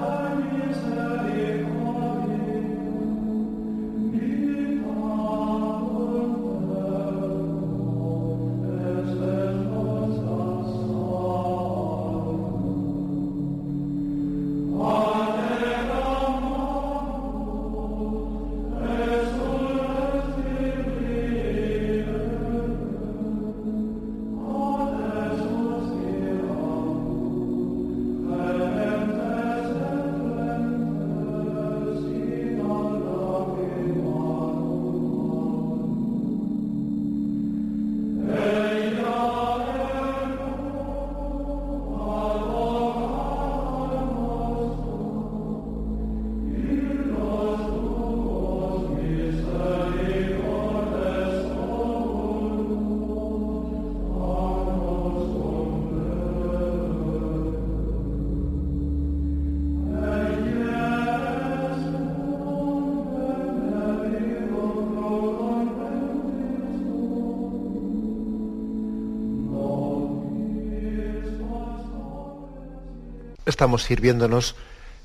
[73.54, 74.56] Estamos sirviéndonos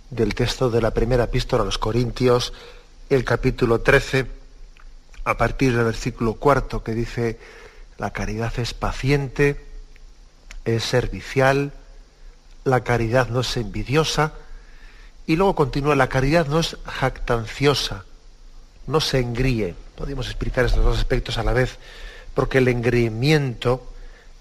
[0.08, 2.54] del texto de la primera epístola a los Corintios,
[3.10, 4.24] el capítulo 13,
[5.24, 7.38] a partir del versículo cuarto, que dice,
[7.98, 9.62] la caridad es paciente,
[10.64, 11.72] es servicial,
[12.64, 14.32] la caridad no es envidiosa,
[15.26, 18.06] y luego continúa, la caridad no es jactanciosa,
[18.86, 19.74] no se engríe.
[19.94, 21.76] Podemos explicar estos dos aspectos a la vez,
[22.32, 23.92] porque el engreimiento,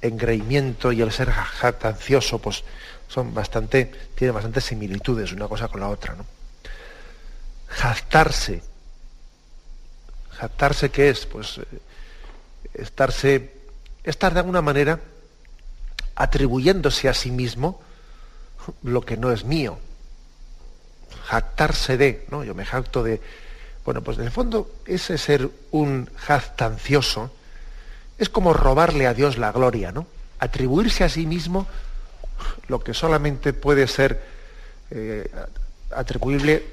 [0.02, 2.64] engreimiento y el ser jactancioso, pues
[3.08, 6.16] son bastante, tienen bastantes similitudes una cosa con la otra.
[6.16, 6.26] ¿no?
[7.68, 8.62] Jactarse.
[10.32, 11.26] ¿Jactarse qué es?
[11.26, 11.64] Pues eh,
[12.74, 13.54] estarse
[14.04, 15.00] estar de alguna manera
[16.16, 17.82] atribuyéndose a sí mismo
[18.84, 19.80] lo que no es mío.
[21.26, 22.44] Jactarse de, ¿no?
[22.44, 23.22] Yo me jacto de.
[23.86, 27.32] Bueno, pues en el fondo, ese ser un jactancioso
[28.18, 30.08] es como robarle a Dios la gloria, ¿no?
[30.40, 31.68] Atribuirse a sí mismo
[32.68, 34.22] lo que solamente puede ser
[34.92, 35.30] eh,
[35.92, 36.64] atribuible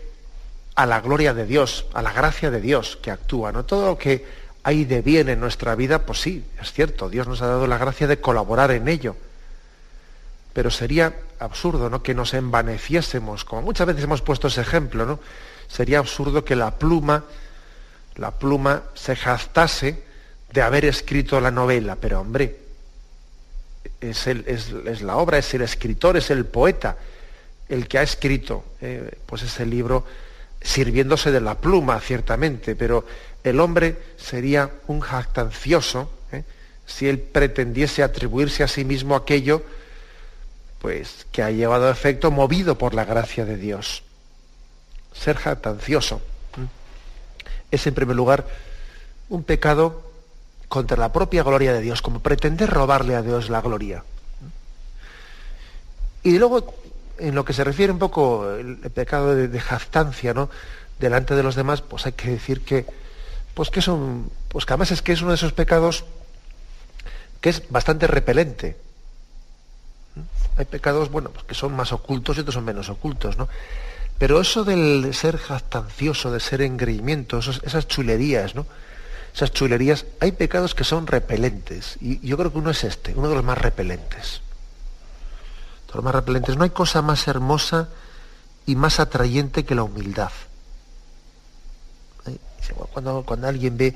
[0.74, 3.64] a la gloria de Dios, a la gracia de Dios que actúa, ¿no?
[3.64, 4.24] Todo lo que
[4.64, 7.78] hay de bien en nuestra vida, pues sí, es cierto, Dios nos ha dado la
[7.78, 9.16] gracia de colaborar en ello.
[10.52, 12.02] Pero sería absurdo, ¿no?
[12.02, 15.20] Que nos envaneciésemos, como muchas veces hemos puesto ese ejemplo, ¿no?
[15.68, 17.24] Sería absurdo que la pluma,
[18.16, 20.02] la pluma se jactase
[20.52, 22.63] de haber escrito la novela, pero hombre,
[24.10, 26.96] es, es, la obra, es el escritor, es el poeta,
[27.68, 30.04] el que ha escrito eh, pues ese libro
[30.60, 33.06] sirviéndose de la pluma, ciertamente, pero
[33.42, 36.44] el hombre sería un jactancioso ¿eh?
[36.86, 39.62] si él pretendiese atribuirse a sí mismo aquello
[40.80, 44.02] pues, que ha llevado a efecto movido por la gracia de Dios.
[45.12, 46.20] Ser jactancioso
[47.74, 48.46] es, en primer lugar,
[49.28, 50.03] un pecado
[50.74, 54.02] contra la propia gloria de Dios, como pretender robarle a Dios la gloria.
[56.24, 56.74] Y luego
[57.16, 60.50] en lo que se refiere un poco el, pecado de, jactancia, ¿no?
[60.98, 62.86] Delante de los demás, pues hay que decir que,
[63.54, 66.06] pues que son, pues que además es que es uno de esos pecados
[67.40, 68.76] que es bastante repelente.
[70.56, 73.48] Hay pecados, bueno, pues que son más ocultos y otros son menos ocultos, ¿no?
[74.18, 78.66] Pero eso del ser jactancioso, de ser engreimiento, esas chulerías, ¿no?
[79.34, 81.96] Esas chulerías, hay pecados que son repelentes.
[82.00, 84.42] Y yo creo que uno es este, uno de los más repelentes
[86.02, 86.56] más repelentes.
[86.56, 87.88] No hay cosa más hermosa
[88.66, 90.30] y más atrayente que la humildad.
[92.26, 92.36] ¿Eh?
[92.92, 93.94] Cuando, cuando alguien ve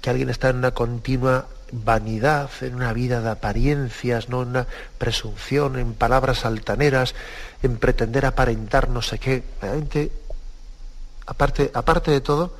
[0.00, 4.66] que alguien está en una continua vanidad, en una vida de apariencias, no en una
[4.98, 7.14] presunción, en palabras altaneras,
[7.62, 9.44] en pretender aparentar no sé qué.
[9.60, 10.10] Realmente,
[11.26, 12.56] aparte, aparte de todo,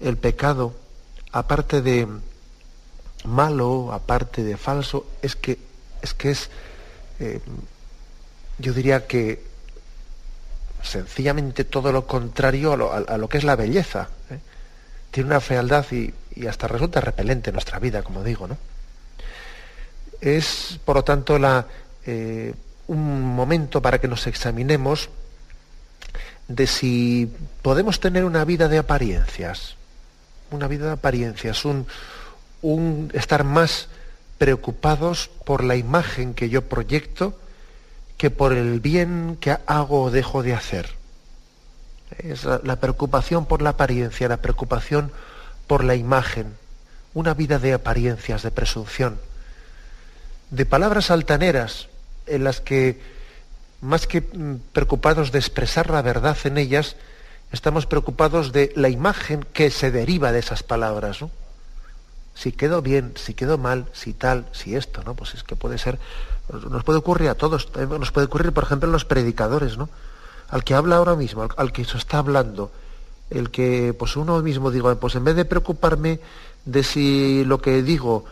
[0.00, 0.74] el pecado,
[1.32, 2.06] aparte de
[3.24, 5.58] malo, aparte de falso, es que
[6.02, 6.50] es, que es
[7.18, 7.40] eh,
[8.58, 9.42] yo diría que
[10.82, 14.08] sencillamente todo lo contrario a lo, que es la belleza.
[14.30, 14.38] ¿eh?
[15.10, 16.12] Tiene una fealdad y,
[16.46, 18.46] hasta resulta repelente en nuestra vida, como digo.
[18.46, 18.56] ¿no?
[20.20, 21.38] Es, por lo tanto,
[22.06, 22.54] eh,
[22.86, 25.08] un momento para que nos examinemos
[26.48, 29.76] de si podemos tener una vida de apariencias,
[30.50, 31.86] una vida de apariencias, un,
[33.12, 33.88] estar más
[34.38, 37.38] preocupados por la imagen que yo proyecto,
[38.16, 40.94] que por el bien que hago o dejo de hacer.
[42.18, 45.12] Es la, preocupación por la apariencia, la preocupación
[45.66, 46.54] por la imagen,
[47.14, 49.18] una vida de apariencias, de presunción,
[50.50, 51.88] de palabras altaneras
[52.26, 53.00] en las que,
[53.80, 56.96] más que mm, preocupados de expresar la verdad en ellas,
[57.52, 61.18] estamos preocupados de la imagen que se deriva de esas palabras.
[62.34, 65.14] Si quedó bien, si quedó mal, si tal, si esto, ¿no?
[65.14, 65.98] Pues es que puede ser
[66.70, 69.88] nos puede ocurrir a todos, nos puede ocurrir, por ejemplo, a los predicadores, ¿no?
[70.48, 72.70] Al que habla ahora mismo, al, que se está hablando,
[73.30, 76.20] el que, pues uno mismo digo, pues en vez de preocuparme
[76.64, 78.24] de si lo que digo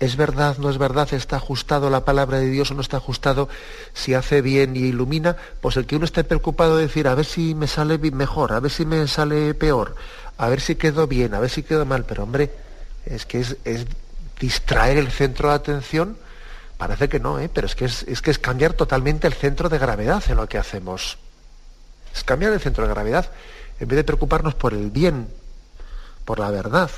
[0.00, 3.48] es verdad, no es verdad, está ajustado la palabra de Dios o no está ajustado,
[3.94, 7.24] si hace bien y ilumina, pues el que uno esté preocupado de decir, a ver
[7.24, 9.96] si me sale mejor, a ver si me sale peor,
[10.36, 12.52] a ver si quedó bien, a ver si quedó mal, pero hombre,
[13.06, 13.86] es que es, es
[14.38, 16.16] distraer el centro de atención
[16.78, 17.50] Parece que no, ¿eh?
[17.52, 20.58] pero es que es, que es cambiar totalmente el centro de gravedad en lo que
[20.58, 21.18] hacemos.
[22.14, 23.32] Es cambiar el centro de gravedad.
[23.80, 25.28] En vez de preocuparnos por el bien,
[26.24, 26.88] por la verdad.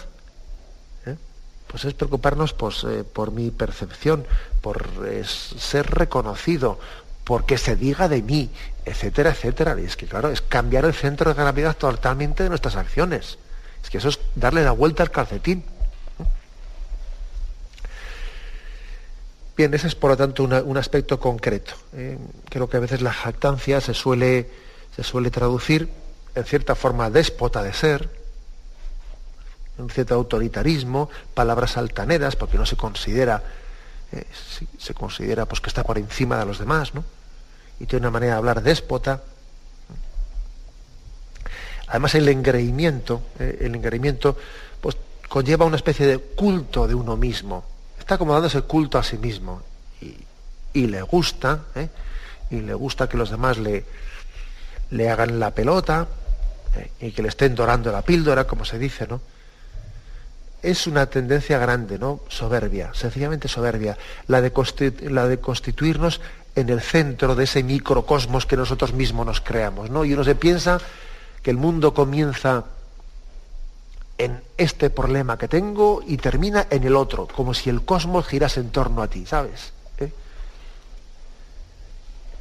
[1.70, 4.26] Pues es preocuparnos pues, eh, por mi percepción,
[4.60, 4.88] por
[5.24, 6.80] ser reconocido,
[7.22, 8.50] por que se diga de mí,
[8.84, 9.76] etcétera, etcétera.
[9.80, 13.38] Y es que, claro, es cambiar el centro de gravedad totalmente de nuestras acciones.
[13.82, 15.62] Es que eso es darle la vuelta al calcetín.
[19.56, 21.74] Bien, ese es por lo tanto un aspecto concreto.
[21.92, 22.18] ¿eh?
[22.48, 24.50] creo que a veces la jactancia se suele,
[24.96, 25.88] se suele traducir
[26.34, 28.19] en cierta forma déspota de ser,
[29.80, 33.42] un cierto autoritarismo, palabras altaneras, porque no se considera,
[34.12, 34.24] eh,
[34.78, 37.04] se considera pues, que está por encima de los demás, ¿no?
[37.78, 39.22] Y tiene una manera de hablar déspota.
[41.88, 44.36] Además el engreimiento, eh, el engreimiento
[44.80, 44.96] pues,
[45.28, 47.64] conlleva una especie de culto de uno mismo
[48.10, 49.62] está como dándose culto a sí mismo
[50.72, 51.88] y, le gusta, ¿eh?
[52.50, 53.84] y le gusta que los demás le,
[54.90, 56.08] le hagan la pelota
[57.00, 59.20] y que le estén dorando la píldora, como se dice, ¿no?
[60.62, 62.20] Es una tendencia grande, ¿no?
[62.28, 63.96] Soberbia, sencillamente soberbia,
[64.26, 64.52] la de,
[65.10, 66.20] la de constituirnos
[66.54, 70.04] en el centro de ese microcosmos que nosotros mismos nos creamos, ¿no?
[70.04, 70.80] Y uno se piensa
[71.42, 72.64] que el mundo comienza
[74.18, 78.60] en este problema que tengo y termina en el otro, como si el cosmos girase
[78.60, 79.72] en torno a ti, ¿sabes?
[79.98, 80.12] ¿Eh?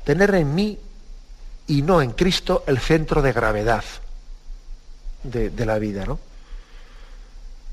[0.04, 0.78] Tener en mí
[1.68, 3.86] y no en Cristo el centro de gravedad
[5.24, 6.20] de, de la vida, ¿no?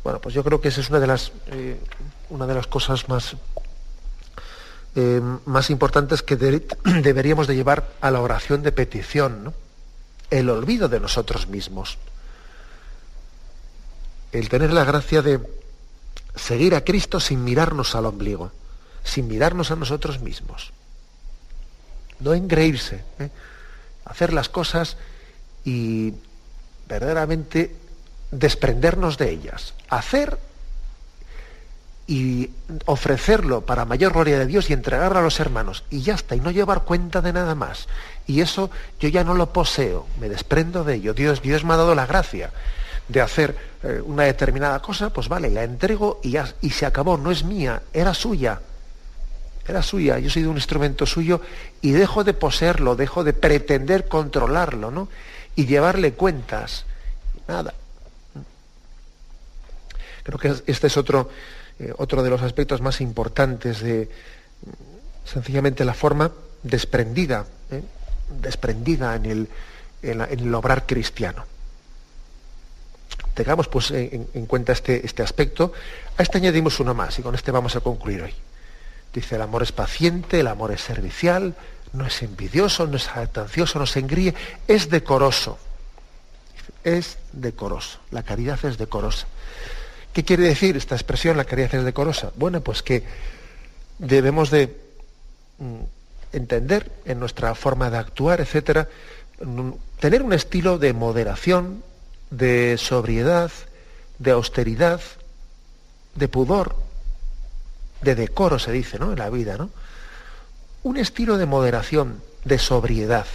[0.06, 1.80] Bueno, pues yo creo que esa es una de las, eh,
[2.30, 3.34] una de las cosas más,
[4.94, 6.36] eh, más importantes que
[7.02, 9.52] deberíamos de llevar a la oración de petición,
[10.30, 11.98] el olvido de nosotros mismos.
[14.30, 15.40] El tener la gracia de
[16.36, 18.52] seguir a Cristo sin mirarnos al ombligo,
[19.02, 20.72] sin mirarnos a nosotros mismos.
[22.20, 23.30] No engreírse, ¿eh?
[24.04, 24.98] hacer las cosas
[25.64, 26.14] y
[26.86, 27.74] verdaderamente
[28.30, 30.38] desprendernos de ellas, hacer
[32.06, 32.50] y
[32.84, 36.40] ofrecerlo para mayor gloria de Dios y entregarlo a los hermanos y ya está, y
[36.40, 37.88] no llevar cuenta de nada más.
[38.26, 38.70] Y eso
[39.00, 41.14] yo ya no lo poseo, me desprendo de ello.
[41.14, 42.50] Dios, Dios me ha dado la gracia
[43.08, 47.16] de hacer eh, una determinada cosa, pues vale, la entrego y, ya, y se acabó,
[47.16, 48.60] no es mía, era suya.
[49.66, 51.40] Era suya, yo soy de un instrumento suyo
[51.80, 55.08] y dejo de poseerlo, dejo de pretender controlarlo, ¿no?
[55.56, 56.84] Y llevarle cuentas.
[57.48, 57.74] Nada,
[60.26, 61.30] Creo que este es otro,
[61.78, 64.10] eh, otro de los aspectos más importantes de
[65.24, 66.32] sencillamente la forma
[66.64, 67.80] desprendida, ¿eh?
[68.42, 69.48] desprendida en el,
[70.02, 71.44] en, obrar cristiano.
[73.34, 75.72] Tengamos pues en, cuenta este, este aspecto.
[76.18, 78.34] A este añadimos uno más y con este vamos a concluir hoy.
[79.14, 81.54] Dice, el amor es paciente, el amor es servicial,
[81.92, 84.34] no es envidioso, no es jactancioso, no se engríe,
[84.66, 85.56] es decoroso.
[86.82, 88.00] Es decoroso.
[88.10, 89.28] La caridad es decorosa.
[90.16, 92.32] ¿Qué quiere decir esta expresión, la caridad es decorosa?
[92.36, 93.02] Bueno, pues que
[93.98, 94.74] debemos de
[95.58, 95.80] mm,
[96.32, 98.88] entender en nuestra forma de actuar, etcétera,
[99.44, 101.84] mm, tener un estilo de moderación,
[102.30, 103.50] de sobriedad,
[104.18, 105.02] de austeridad,
[106.14, 106.76] de pudor,
[108.00, 109.12] de decoro se dice, ¿no?
[109.12, 109.68] En la vida, ¿no?
[110.82, 113.26] Un estilo de moderación, de sobriedad.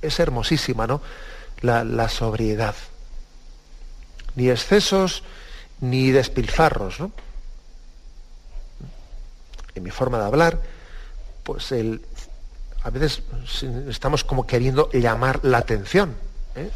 [0.00, 1.02] Es hermosísima, ¿no?
[1.60, 2.76] La, la sobriedad.
[4.36, 5.22] Ni excesos,
[5.82, 7.00] ni despilfarros.
[7.00, 7.12] ¿no?
[9.74, 10.58] En mi forma de hablar,
[11.42, 12.00] pues el,
[12.82, 13.22] a veces
[13.88, 16.14] estamos como queriendo llamar la atención.
[16.56, 16.70] ¿eh?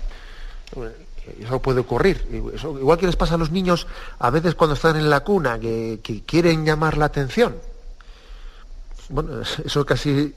[1.40, 2.26] Eso puede ocurrir.
[2.30, 3.86] igual que les pasa a los niños
[4.18, 7.56] a veces cuando están en la cuna, que, que quieren llamar la atención.
[9.08, 10.34] Bueno, eso casi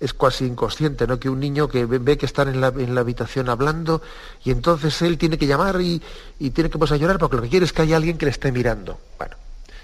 [0.00, 1.20] es casi inconsciente, ¿no?
[1.20, 4.00] Que un niño que ve, que están en la, habitación hablando
[4.42, 6.02] y entonces él tiene que llamar y,
[6.50, 8.50] tiene que a llorar porque lo que quiere es que haya alguien que le esté
[8.50, 8.98] mirando.
[9.18, 9.36] Bueno,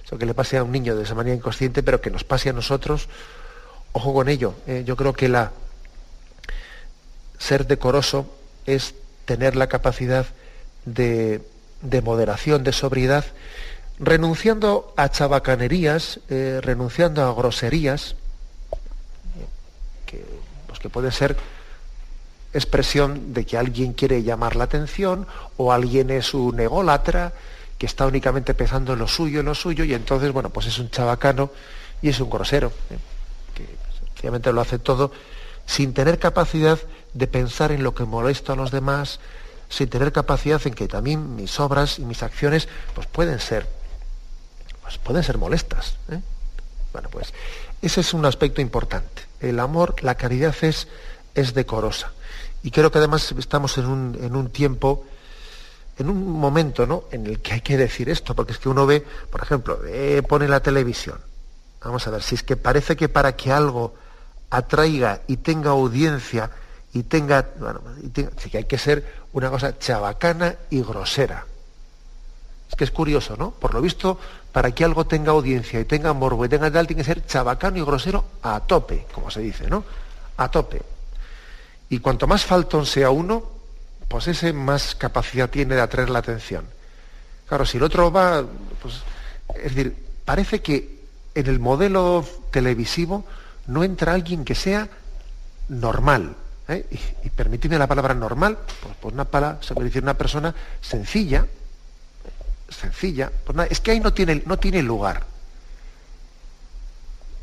[0.05, 2.49] eso que le pase a un niño de esa manera inconsciente, pero que nos pase
[2.49, 3.09] a nosotros,
[3.93, 4.55] ojo con ello.
[4.67, 4.85] ¿eh?
[4.87, 5.53] yo creo que la
[7.39, 8.27] ser decoroso
[8.65, 8.95] es
[9.27, 10.27] tener la capacidad
[10.87, 11.43] de,
[12.03, 13.27] moderación, de sobriedad,
[13.99, 18.17] renunciando a chabacanerías, eh, renunciando a groserías,
[20.87, 21.37] que puede ser
[22.55, 25.27] expresión de que alguien quiere llamar la atención
[25.57, 27.33] o alguien es un ególatra
[27.77, 30.79] que está únicamente pensando en lo suyo, en lo suyo, y entonces, bueno, pues es
[30.79, 31.51] un chabacano
[32.01, 32.99] y es un grosero, ¿eh?
[33.55, 33.67] que
[33.99, 35.11] sencillamente lo hace todo
[35.67, 36.79] sin tener capacidad
[37.13, 39.19] de pensar en lo que molesta a los demás,
[39.69, 43.67] sin tener capacidad en que también mis obras y mis acciones pues pueden ser,
[44.83, 45.97] pues pueden ser molestas.
[46.13, 46.21] ¿eh?
[46.93, 47.35] Bueno, pues
[47.83, 49.26] ese es un aspecto importante.
[49.41, 50.89] El amor, la caridad es,
[51.35, 52.13] es decorosa.
[52.63, 55.05] Y creo que además estamos en un, en un tiempo,
[55.99, 57.05] en un momento ¿no?
[57.13, 59.81] en el que hay que decir esto, porque es que uno ve, por ejemplo,
[60.29, 61.19] pone la televisión.
[61.83, 63.95] Vamos a ver, si es que parece que para que algo
[64.51, 66.51] atraiga y tenga audiencia
[66.93, 67.83] y tenga, bueno,
[68.51, 71.47] que hay que ser una cosa chabacana y grosera.
[72.69, 73.51] Es que es curioso, ¿no?
[73.53, 74.19] Por lo visto,
[74.53, 77.79] para que algo tenga audiencia y tenga morbo y tenga tal, tiene que ser chabacano
[77.79, 79.85] y grosero a tope, como se dice, ¿no?
[80.37, 80.83] A tope.
[81.89, 83.45] Y cuanto más faltón sea uno,
[84.09, 86.65] pues ese más capacidad tiene de atraer la atención.
[87.49, 88.45] Claro, si el otro va,
[88.83, 89.03] pues,
[89.55, 90.97] es decir, parece que
[91.35, 93.25] en el modelo televisivo
[93.67, 94.89] no entra alguien que sea
[95.69, 96.35] normal.
[96.69, 96.87] ¿eh?
[96.91, 101.47] Y, y la palabra normal, pues, pues una palabra, se puede decir una persona sencilla,
[102.69, 105.25] sencilla, pues es que ahí no tiene, no tiene lugar.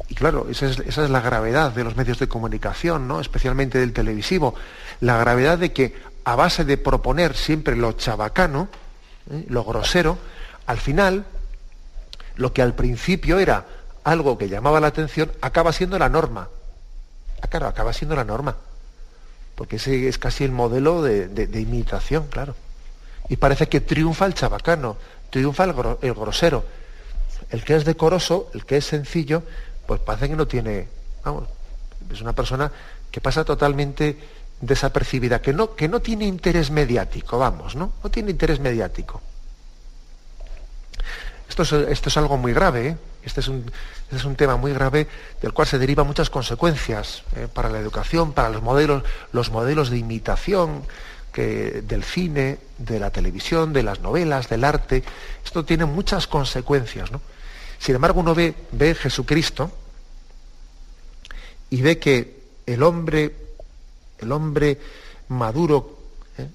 [0.09, 3.19] Y claro, esa es, la gravedad de los medios de comunicación, ¿no?
[3.19, 4.53] especialmente del televisivo.
[4.99, 5.95] La gravedad de que
[6.25, 8.69] a base de proponer siempre lo chabacano,
[9.31, 9.45] ¿eh?
[9.49, 10.17] lo grosero,
[10.65, 11.25] Al final,
[12.35, 13.65] lo que al principio era
[14.03, 16.49] algo que llamaba la atención, acaba siendo la norma.
[17.41, 18.55] Ah, claro, acaba siendo la norma.
[19.55, 22.55] Porque ese es casi el modelo de, imitación, claro.
[23.29, 24.97] Y parece que triunfa el chabacano,
[25.29, 25.73] triunfa el,
[26.13, 26.65] grosero.
[27.49, 29.43] El que es decoroso, el que es sencillo,
[29.85, 30.87] pues parece que no tiene,
[31.23, 31.45] vamos,
[32.11, 32.71] es una persona
[33.11, 34.17] que pasa totalmente
[34.59, 37.93] desapercibida, que no, que no tiene interés mediático, vamos, ¿no?
[38.03, 39.21] No tiene interés mediático.
[41.49, 42.97] Esto es, esto es algo muy grave, ¿eh?
[43.25, 43.65] Este es, un,
[44.03, 45.07] este es un tema muy grave
[45.41, 47.47] del cual se derivan muchas consecuencias ¿eh?
[47.51, 50.83] para la educación, para los modelos, los modelos de imitación
[51.41, 55.03] del cine, de la televisión, de las novelas, del arte.
[55.43, 57.11] Esto tiene muchas consecuencias.
[57.11, 57.21] ¿no?
[57.79, 59.71] Sin embargo, uno ve, ve Jesucristo
[61.69, 63.35] y ve que el hombre,
[64.19, 64.79] el hombre
[65.29, 65.97] maduro,
[66.37, 66.47] ¿eh?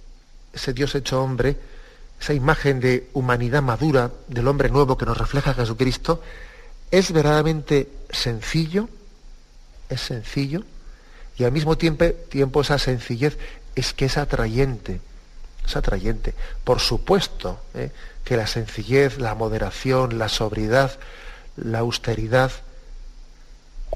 [0.52, 1.56] ese Dios hecho hombre,
[2.20, 6.22] esa imagen de humanidad madura, del hombre nuevo que nos refleja Jesucristo,
[6.90, 8.88] es verdaderamente sencillo,
[9.88, 10.62] es sencillo,
[11.36, 13.38] y al mismo tiempo, tiempo esa sencillez
[13.78, 15.00] es que es atrayente,
[15.66, 16.34] es atrayente.
[16.64, 17.90] Por supuesto ¿eh?
[18.24, 20.98] que la sencillez, la moderación, la sobriedad,
[21.56, 22.52] la austeridad,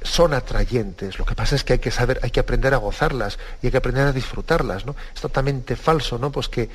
[0.02, 1.18] son atrayentes.
[1.18, 3.70] Lo que pasa es que hay que saber, hay que aprender a gozarlas y hay
[3.70, 4.96] que aprender a disfrutarlas, ¿no?
[5.14, 6.32] Es totalmente falso, ¿no?
[6.32, 6.68] Pues que,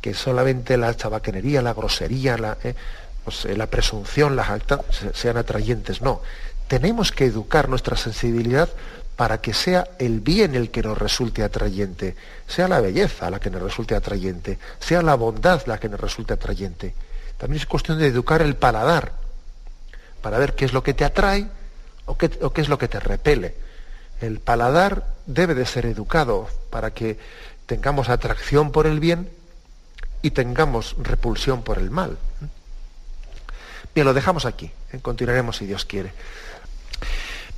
[0.00, 2.74] que solamente la chabaquenería, la grosería, la, ¿eh?
[3.24, 4.80] pues, eh, la presunción, las actas
[5.14, 6.02] sean atrayentes.
[6.02, 6.22] No.
[6.68, 8.68] Tenemos que educar nuestra sensibilidad
[9.16, 12.14] para que sea el bien el que nos resulte atrayente,
[12.46, 16.34] sea la belleza la que nos resulte atrayente, sea la bondad la que nos resulte
[16.34, 16.94] atrayente.
[17.38, 19.12] También es cuestión de educar el paladar,
[20.20, 21.46] para ver qué es lo que te atrae
[22.04, 23.54] o qué, es lo que te repele.
[24.20, 27.18] El paladar debe de ser educado para que
[27.66, 29.30] tengamos atracción por el bien
[30.22, 32.18] y tengamos repulsión por el mal.
[33.94, 34.70] Bien, lo dejamos aquí.
[34.92, 34.98] ¿eh?
[35.00, 36.12] Continuaremos si Dios quiere.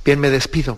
[0.05, 0.77] Bien, me despido